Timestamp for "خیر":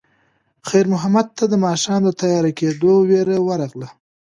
0.67-0.85